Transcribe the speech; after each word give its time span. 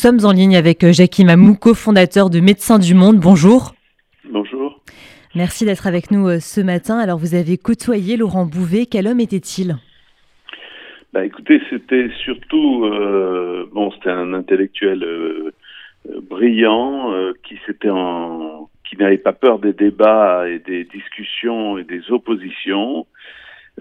sommes 0.00 0.24
en 0.24 0.32
ligne 0.32 0.56
avec 0.56 0.82
euh, 0.82 0.92
Jackie 0.92 1.26
Mamou, 1.26 1.56
cofondateur 1.56 2.30
de 2.30 2.40
Médecins 2.40 2.78
du 2.78 2.94
Monde. 2.94 3.18
Bonjour. 3.18 3.74
Bonjour. 4.24 4.80
Merci 5.34 5.66
d'être 5.66 5.86
avec 5.86 6.10
nous 6.10 6.26
euh, 6.26 6.40
ce 6.40 6.62
matin. 6.62 6.98
Alors, 6.98 7.18
vous 7.18 7.34
avez 7.34 7.58
côtoyé 7.58 8.16
Laurent 8.16 8.46
Bouvet. 8.46 8.86
Quel 8.86 9.06
homme 9.06 9.20
était-il? 9.20 9.76
Bah, 11.12 11.26
Écoutez, 11.26 11.60
c'était 11.68 12.08
surtout, 12.24 12.88
bon, 13.72 13.90
c'était 13.90 14.08
un 14.08 14.32
intellectuel 14.32 15.04
brillant 16.30 17.12
qui 17.42 17.58
s'était 17.66 17.90
en, 17.90 18.70
qui 18.88 18.96
n'avait 18.96 19.18
pas 19.18 19.34
peur 19.34 19.58
des 19.58 19.74
débats 19.74 20.48
et 20.48 20.60
des 20.60 20.84
discussions 20.84 21.76
et 21.76 21.84
des 21.84 22.10
oppositions. 22.10 23.06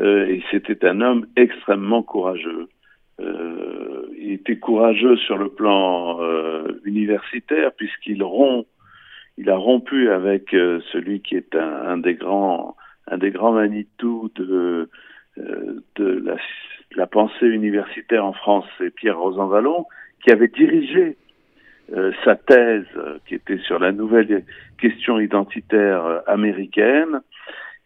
et 0.02 0.42
c'était 0.52 0.86
un 0.86 1.00
homme 1.00 1.28
extrêmement 1.38 2.02
courageux. 2.04 2.68
Euh, 3.20 4.08
il 4.18 4.34
était 4.34 4.58
courageux 4.58 5.18
sur 5.18 5.38
le 5.38 5.50
plan 5.50 6.22
euh, 6.22 6.80
universitaire 6.86 7.72
puisqu'il 7.74 8.24
rompt, 8.24 8.68
il 9.38 9.50
a 9.50 9.58
rompu 9.58 10.10
avec 10.10 10.54
euh, 10.54 10.80
celui 10.92 11.22
qui 11.22 11.36
est 11.36 11.56
un, 11.56 11.98
des 11.98 12.16
grands, 12.16 12.76
un 13.08 13.18
des 13.18 13.32
grands 13.32 13.54
Manitou 13.54 14.32
de, 14.36 14.90
de 15.38 16.24
la, 16.26 16.36
la, 16.96 17.08
pensée 17.08 17.48
universitaire 17.48 18.26
en 18.26 18.34
France, 18.34 18.66
c'est 18.78 18.94
Pierre 18.94 19.20
Rosanvallon, 19.20 19.86
qui 20.24 20.32
avait 20.32 20.50
dirigé 20.50 21.18
sa 22.24 22.36
thèse 22.36 22.86
qui 23.26 23.34
était 23.34 23.58
sur 23.60 23.80
la 23.80 23.92
nouvelle 23.92 24.44
question 24.80 25.20
identitaire 25.20 26.22
américaine. 26.28 27.22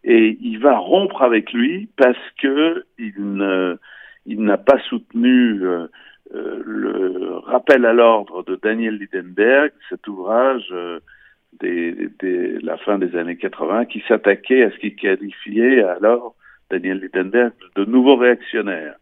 Et 0.03 0.37
il 0.41 0.59
va 0.59 0.77
rompre 0.77 1.21
avec 1.21 1.53
lui 1.53 1.87
parce 1.95 2.17
que 2.41 2.83
il 2.97 3.13
ne 3.17 3.77
il 4.25 4.41
n'a 4.43 4.57
pas 4.57 4.79
soutenu 4.89 5.63
euh, 5.63 5.87
euh, 6.33 6.61
le 6.65 7.37
rappel 7.37 7.85
à 7.85 7.93
l'ordre 7.93 8.43
de 8.43 8.55
Daniel 8.55 8.97
Lidenberg, 8.97 9.71
cet 9.89 10.07
ouvrage 10.07 10.67
euh, 10.71 10.99
des, 11.59 12.09
des, 12.19 12.59
la 12.59 12.77
fin 12.77 12.97
des 12.97 13.15
années 13.15 13.37
80 13.37 13.85
qui 13.85 14.03
s'attaquait 14.07 14.63
à 14.63 14.71
ce 14.71 14.77
qu'il 14.77 14.95
qualifiait 14.95 15.83
alors 15.83 16.35
Daniel 16.69 16.99
Lidenberg 16.99 17.53
de 17.75 17.85
nouveau 17.85 18.15
réactionnaire. 18.15 18.95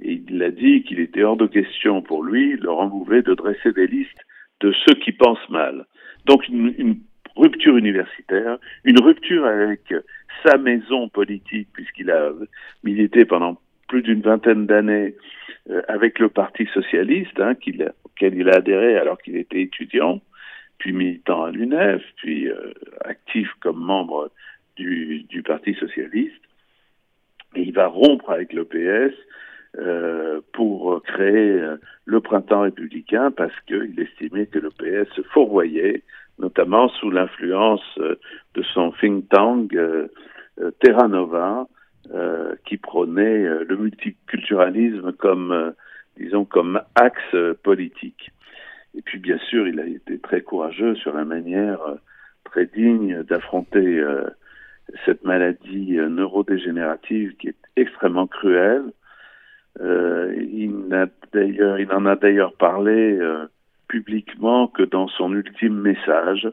Et 0.00 0.22
il 0.28 0.42
a 0.42 0.50
dit 0.50 0.82
qu'il 0.82 1.00
était 1.00 1.22
hors 1.22 1.36
de 1.36 1.46
question 1.46 2.02
pour 2.02 2.24
lui, 2.24 2.56
Laurent 2.56 2.86
Bouvet, 2.86 3.22
de 3.22 3.34
dresser 3.34 3.72
des 3.72 3.86
listes 3.86 4.24
de 4.60 4.72
ceux 4.84 4.94
qui 4.94 5.12
pensent 5.12 5.48
mal. 5.50 5.86
Donc 6.26 6.48
une, 6.48 6.74
une 6.78 6.96
rupture 7.36 7.76
universitaire, 7.76 8.58
une 8.84 9.00
rupture 9.00 9.44
avec 9.44 9.92
sa 10.44 10.56
maison 10.56 11.08
politique, 11.08 11.68
puisqu'il 11.72 12.10
a 12.10 12.30
milité 12.82 13.24
pendant 13.24 13.58
plus 13.88 14.02
d'une 14.02 14.22
vingtaine 14.22 14.66
d'années 14.66 15.14
euh, 15.70 15.82
avec 15.88 16.18
le 16.18 16.28
Parti 16.28 16.66
socialiste, 16.74 17.40
hein, 17.40 17.54
auquel 18.04 18.34
il 18.34 18.50
a 18.50 18.56
adhéré 18.56 18.98
alors 18.98 19.20
qu'il 19.20 19.36
était 19.36 19.62
étudiant, 19.62 20.20
puis 20.78 20.92
militant 20.92 21.44
à 21.44 21.50
l'UNEF, 21.50 22.02
puis 22.16 22.48
euh, 22.48 22.72
actif 23.04 23.48
comme 23.60 23.78
membre 23.78 24.30
du, 24.76 25.42
Parti 25.46 25.74
socialiste. 25.74 26.34
Et 27.54 27.62
il 27.62 27.72
va 27.72 27.86
rompre 27.86 28.30
avec 28.30 28.52
le 28.52 28.64
PS 28.64 29.14
euh, 29.78 30.40
pour 30.52 31.02
créer 31.02 31.60
le 32.04 32.20
printemps 32.20 32.62
républicain 32.62 33.30
parce 33.30 33.58
qu'il 33.66 33.98
estimait 33.98 34.46
que 34.46 34.58
le 34.58 34.70
PS 34.70 35.10
se 35.14 35.22
fourvoyait, 35.22 36.02
notamment 36.38 36.88
sous 36.88 37.10
l'influence 37.10 37.98
de 37.98 38.62
son 38.74 38.92
think 39.00 39.28
tank 39.28 39.74
Terra 40.80 41.08
Nova, 41.08 41.68
euh, 42.12 42.54
qui 42.66 42.76
prônait 42.76 43.46
euh, 43.46 43.64
le 43.66 43.78
multiculturalisme 43.78 45.12
comme, 45.14 45.52
euh, 45.52 45.70
disons, 46.18 46.44
comme 46.44 46.82
axe 46.94 47.34
politique. 47.62 48.30
Et 48.94 49.00
puis, 49.00 49.18
bien 49.18 49.38
sûr, 49.38 49.66
il 49.66 49.80
a 49.80 49.86
été 49.86 50.18
très 50.18 50.42
courageux 50.42 50.96
sur 50.96 51.14
la 51.14 51.24
manière 51.24 51.80
très 52.44 52.66
digne 52.66 53.22
d'affronter 53.22 54.04
cette 55.06 55.24
maladie 55.24 55.96
neurodégénérative 55.96 57.34
qui 57.36 57.48
est 57.48 57.56
extrêmement 57.74 58.26
cruelle. 58.26 58.84
il, 59.80 61.08
il 61.34 61.88
en 61.90 62.06
a 62.06 62.16
d'ailleurs 62.16 62.52
parlé 62.52 63.18
publiquement 63.88 64.68
que 64.68 64.84
dans 64.84 65.08
son 65.08 65.32
ultime 65.32 65.80
message 65.80 66.48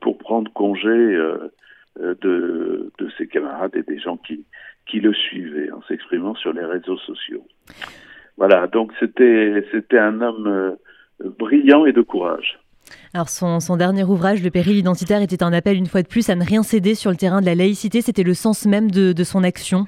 pour 0.00 0.18
prendre 0.18 0.52
congé 0.52 0.90
de, 1.96 2.92
de 2.98 3.10
ses 3.16 3.28
camarades 3.28 3.76
et 3.76 3.82
des 3.82 3.98
gens 3.98 4.18
qui, 4.18 4.44
qui 4.86 5.00
le 5.00 5.12
suivaient 5.12 5.70
en 5.70 5.82
s'exprimant 5.82 6.34
sur 6.34 6.52
les 6.52 6.64
réseaux 6.64 6.98
sociaux. 6.98 7.46
Voilà, 8.36 8.66
donc 8.66 8.92
c'était 8.98 9.64
c'était 9.70 9.98
un 9.98 10.20
homme 10.20 10.46
euh, 10.46 10.72
brillant 11.38 11.86
et 11.86 11.92
de 11.92 12.02
courage. 12.02 12.58
Alors 13.14 13.28
son, 13.28 13.60
son, 13.60 13.76
dernier 13.76 14.04
ouvrage, 14.04 14.42
Le 14.42 14.50
péril 14.50 14.76
identitaire, 14.76 15.22
était 15.22 15.42
un 15.42 15.52
appel 15.52 15.76
une 15.76 15.86
fois 15.86 16.02
de 16.02 16.08
plus 16.08 16.28
à 16.30 16.34
ne 16.34 16.44
rien 16.44 16.62
céder 16.62 16.94
sur 16.94 17.10
le 17.10 17.16
terrain 17.16 17.40
de 17.40 17.46
la 17.46 17.54
laïcité. 17.54 18.00
C'était 18.00 18.22
le 18.22 18.34
sens 18.34 18.66
même 18.66 18.90
de, 18.90 19.12
de, 19.12 19.24
son 19.24 19.44
action. 19.44 19.86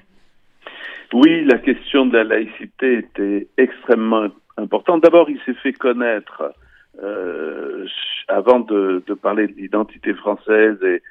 Oui, 1.12 1.44
la 1.44 1.59
question 1.59 2.06
de 2.06 2.16
la 2.16 2.25
laïcité 2.25 2.99
était 2.99 3.49
extrêmement 3.56 4.28
importante. 4.56 5.03
D'abord, 5.03 5.28
il 5.28 5.38
s'est 5.44 5.55
fait 5.55 5.72
connaître 5.72 6.55
euh, 7.03 7.87
avant 8.28 8.61
de, 8.61 9.03
de 9.06 9.15
parler 9.15 9.49
de 9.49 9.55
l'identité 9.55 10.15
française 10.15 10.76
et 10.82 11.03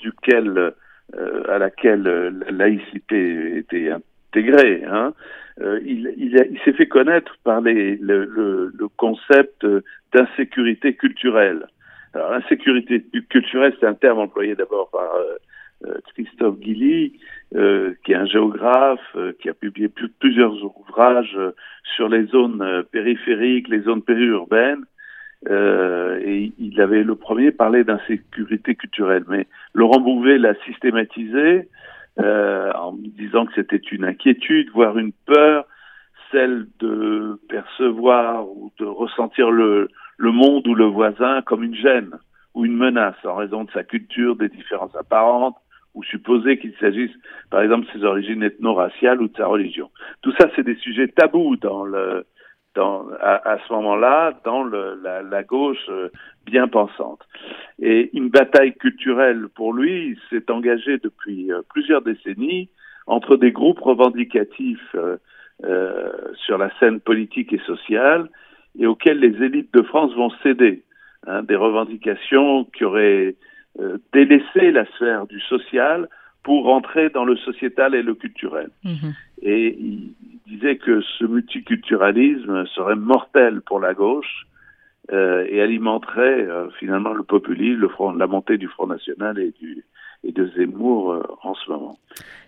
duquel 0.00 0.74
à 1.48 1.58
laquelle 1.58 2.06
euh, 2.06 2.30
la 2.44 2.50
laïcité 2.52 3.56
était 3.58 3.90
intégrée. 3.90 4.84
Hein. 4.84 5.14
Euh, 5.60 5.80
il, 5.84 6.12
il, 6.16 6.36
il 6.50 6.58
s'est 6.64 6.72
fait 6.72 6.88
connaître 6.88 7.36
par 7.44 7.60
les, 7.60 7.96
le, 7.96 8.24
le, 8.24 8.72
le 8.78 8.88
concept 8.88 9.66
d'insécurité 10.12 10.94
culturelle. 10.94 11.66
Alors, 12.12 12.30
l'insécurité 12.30 13.04
culturelle, 13.28 13.74
c'est 13.78 13.86
un 13.86 13.94
terme 13.94 14.18
employé 14.18 14.54
d'abord 14.54 14.90
par 14.90 15.10
euh, 15.84 15.98
Christophe 16.14 16.58
Guilly, 16.58 17.18
euh, 17.54 17.94
qui 18.04 18.12
est 18.12 18.16
un 18.16 18.26
géographe, 18.26 19.16
qui 19.40 19.48
a 19.48 19.54
publié 19.54 19.88
plusieurs 20.20 20.54
ouvrages 20.64 21.38
sur 21.94 22.08
les 22.08 22.24
zones 22.26 22.84
périphériques, 22.90 23.68
les 23.68 23.80
zones 23.80 24.02
périurbaines, 24.02 24.84
euh, 25.48 26.18
et 26.24 26.52
il 26.58 26.80
avait 26.80 27.02
le 27.02 27.14
premier 27.14 27.50
parlé 27.50 27.84
d'insécurité 27.84 28.74
culturelle. 28.74 29.24
Mais 29.28 29.46
Laurent 29.74 30.00
Bouvet 30.00 30.38
l'a 30.38 30.54
systématisé 30.64 31.68
euh, 32.18 32.72
en 32.72 32.94
disant 32.94 33.46
que 33.46 33.52
c'était 33.54 33.76
une 33.76 34.04
inquiétude, 34.04 34.70
voire 34.72 34.98
une 34.98 35.12
peur, 35.12 35.66
celle 36.32 36.66
de 36.80 37.38
percevoir 37.48 38.48
ou 38.48 38.72
de 38.78 38.84
ressentir 38.84 39.50
le, 39.50 39.88
le 40.16 40.32
monde 40.32 40.66
ou 40.66 40.74
le 40.74 40.86
voisin 40.86 41.42
comme 41.42 41.62
une 41.62 41.74
gêne 41.76 42.10
ou 42.54 42.64
une 42.64 42.76
menace 42.76 43.22
en 43.24 43.34
raison 43.34 43.64
de 43.64 43.70
sa 43.70 43.84
culture, 43.84 44.34
des 44.34 44.48
différences 44.48 44.96
apparentes, 44.96 45.56
ou 45.94 46.02
supposer 46.04 46.58
qu'il 46.58 46.74
s'agisse, 46.80 47.10
par 47.50 47.60
exemple, 47.62 47.86
de 47.86 47.98
ses 47.98 48.04
origines 48.04 48.42
ethno-raciales 48.42 49.20
ou 49.20 49.28
de 49.28 49.36
sa 49.36 49.46
religion. 49.46 49.90
Tout 50.22 50.32
ça, 50.38 50.48
c'est 50.54 50.62
des 50.62 50.76
sujets 50.76 51.08
tabous 51.08 51.56
dans 51.56 51.84
le, 51.84 52.26
dans, 52.76 53.08
à, 53.20 53.50
à, 53.50 53.58
ce 53.66 53.72
moment-là 53.72 54.38
dans 54.44 54.62
le, 54.62 55.00
la, 55.02 55.22
la, 55.22 55.42
gauche 55.42 55.84
euh, 55.88 56.10
bien 56.44 56.68
pensante. 56.68 57.20
Et 57.80 58.10
une 58.16 58.28
bataille 58.28 58.74
culturelle 58.74 59.48
pour 59.54 59.72
lui 59.72 60.18
s'est 60.30 60.50
engagée 60.50 60.98
depuis 60.98 61.50
euh, 61.50 61.62
plusieurs 61.68 62.02
décennies 62.02 62.68
entre 63.06 63.36
des 63.36 63.50
groupes 63.50 63.80
revendicatifs 63.80 64.94
euh, 64.94 65.16
euh, 65.64 66.12
sur 66.44 66.58
la 66.58 66.70
scène 66.78 67.00
politique 67.00 67.52
et 67.52 67.60
sociale 67.66 68.28
et 68.78 68.86
auxquels 68.86 69.18
les 69.18 69.42
élites 69.42 69.72
de 69.72 69.82
France 69.82 70.14
vont 70.14 70.30
céder. 70.42 70.82
Hein, 71.26 71.42
des 71.42 71.56
revendications 71.56 72.64
qui 72.66 72.84
auraient 72.84 73.34
délaissé 74.12 74.70
la 74.70 74.86
sphère 74.92 75.26
du 75.26 75.38
social 75.40 76.08
pour 76.42 76.64
rentrer 76.64 77.10
dans 77.10 77.24
le 77.24 77.36
sociétal 77.36 77.94
et 77.94 78.02
le 78.02 78.14
culturel. 78.14 78.70
Mmh. 78.84 79.10
Et 79.42 79.76
disait 80.46 80.76
que 80.76 81.00
ce 81.00 81.24
multiculturalisme 81.24 82.66
serait 82.66 82.96
mortel 82.96 83.60
pour 83.62 83.80
la 83.80 83.94
gauche 83.94 84.46
euh, 85.12 85.46
et 85.48 85.60
alimenterait 85.60 86.46
euh, 86.46 86.70
finalement 86.78 87.12
le 87.12 87.22
populisme, 87.22 87.80
le 87.80 87.88
front, 87.88 88.12
la 88.12 88.26
montée 88.26 88.58
du 88.58 88.68
Front 88.68 88.86
National 88.86 89.38
et, 89.38 89.52
du, 89.52 89.84
et 90.24 90.32
de 90.32 90.46
Zemmour 90.56 91.12
euh, 91.12 91.22
en 91.42 91.54
ce 91.54 91.70
moment. 91.70 91.98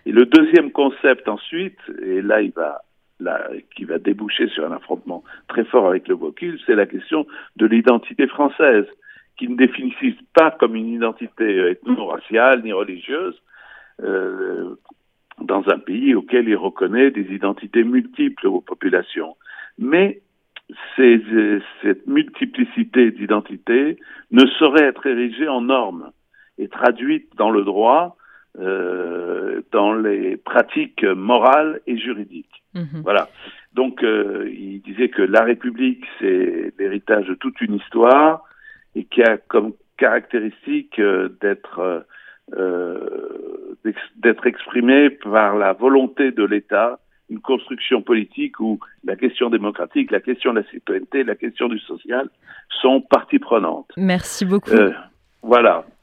Et 0.05 0.11
le 0.11 0.25
deuxième 0.25 0.71
concept 0.71 1.27
ensuite, 1.29 1.79
et 2.01 2.21
là 2.21 2.41
il 2.41 2.51
va 2.51 2.81
là, 3.19 3.49
qui 3.75 3.83
va 3.83 3.97
déboucher 3.97 4.47
sur 4.49 4.65
un 4.65 4.71
affrontement 4.71 5.23
très 5.47 5.65
fort 5.65 5.87
avec 5.87 6.07
le 6.07 6.15
Bocuse, 6.15 6.61
c'est 6.65 6.75
la 6.75 6.85
question 6.85 7.27
de 7.57 7.65
l'identité 7.65 8.27
française, 8.27 8.85
qui 9.37 9.47
ne 9.47 9.55
définissent 9.55 10.21
pas 10.33 10.51
comme 10.51 10.75
une 10.75 10.89
identité 10.89 11.71
ethno-raciale 11.71 12.61
ni 12.63 12.73
religieuse, 12.73 13.41
euh, 14.03 14.75
dans 15.41 15.63
un 15.69 15.79
pays 15.79 16.15
auquel 16.15 16.47
il 16.47 16.55
reconnaît 16.55 17.11
des 17.11 17.33
identités 17.33 17.83
multiples 17.83 18.47
aux 18.47 18.61
populations. 18.61 19.35
Mais 19.77 20.21
ces, 20.95 21.21
cette 21.81 22.07
multiplicité 22.07 23.11
d'identités 23.11 23.97
ne 24.31 24.45
saurait 24.45 24.85
être 24.85 25.05
érigée 25.05 25.47
en 25.47 25.61
normes 25.61 26.11
et 26.57 26.67
traduite 26.67 27.35
dans 27.37 27.49
le 27.49 27.63
droit, 27.63 28.17
euh, 28.59 29.61
dans 29.71 29.93
les 29.93 30.37
pratiques 30.37 31.03
morales 31.03 31.81
et 31.87 31.97
juridiques. 31.97 32.63
Mmh. 32.75 33.01
Voilà. 33.03 33.29
Donc, 33.73 34.01
il 34.03 34.81
disait 34.81 35.09
que 35.09 35.21
la 35.21 35.43
République, 35.43 36.03
c'est 36.19 36.73
l'héritage 36.77 37.27
de 37.27 37.35
toute 37.35 37.61
une 37.61 37.75
histoire 37.75 38.43
et 38.95 39.05
qui 39.05 39.21
a 39.21 39.37
comme 39.37 39.73
caractéristique 39.97 40.99
d'être 41.41 42.05
d'être 44.15 44.47
exprimée 44.47 45.09
par 45.09 45.55
la 45.55 45.73
volonté 45.73 46.31
de 46.31 46.43
l'État 46.43 46.99
une 47.29 47.39
construction 47.39 48.01
politique 48.01 48.59
où 48.59 48.79
la 49.03 49.15
question 49.15 49.49
démocratique, 49.49 50.11
la 50.11 50.19
question 50.19 50.53
de 50.53 50.59
la 50.59 50.67
citoyenneté, 50.67 51.23
la 51.23 51.35
question 51.35 51.67
du 51.67 51.79
social 51.79 52.29
sont 52.81 53.01
partie 53.01 53.39
prenante. 53.39 53.91
Merci 53.97 54.45
beaucoup. 54.45 54.71
Euh, 54.71 54.91
voilà. 55.43 55.85